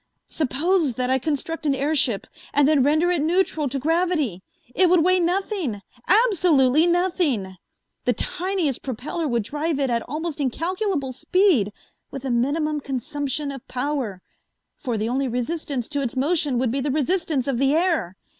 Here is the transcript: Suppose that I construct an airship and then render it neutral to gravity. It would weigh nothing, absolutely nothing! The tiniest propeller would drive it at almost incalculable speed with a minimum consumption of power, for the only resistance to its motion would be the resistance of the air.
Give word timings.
Suppose 0.25 0.95
that 0.95 1.11
I 1.11 1.19
construct 1.19 1.67
an 1.67 1.75
airship 1.75 2.25
and 2.55 2.67
then 2.67 2.81
render 2.81 3.11
it 3.11 3.21
neutral 3.21 3.69
to 3.69 3.77
gravity. 3.77 4.41
It 4.73 4.89
would 4.89 5.03
weigh 5.05 5.19
nothing, 5.19 5.83
absolutely 6.07 6.87
nothing! 6.87 7.55
The 8.05 8.13
tiniest 8.13 8.81
propeller 8.81 9.27
would 9.27 9.43
drive 9.43 9.77
it 9.79 9.91
at 9.91 10.01
almost 10.09 10.39
incalculable 10.41 11.11
speed 11.11 11.71
with 12.09 12.25
a 12.25 12.31
minimum 12.31 12.79
consumption 12.81 13.51
of 13.51 13.67
power, 13.67 14.23
for 14.75 14.97
the 14.97 15.07
only 15.07 15.27
resistance 15.27 15.87
to 15.89 16.01
its 16.01 16.15
motion 16.17 16.57
would 16.57 16.71
be 16.71 16.79
the 16.79 16.89
resistance 16.89 17.47
of 17.47 17.59
the 17.59 17.75
air. 17.75 18.17